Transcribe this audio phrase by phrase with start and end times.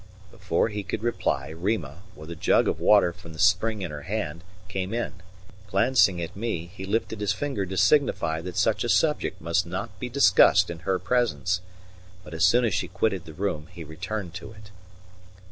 [0.31, 4.01] Before he could reply Rima, with a jug of water from the spring in her
[4.01, 5.21] hand, came in;
[5.67, 9.99] glancing at me, he lifted his finger to signify that such a subject must not
[9.99, 11.61] be discussed in her presence;
[12.23, 14.71] but as soon as she quitted the room he returned to it.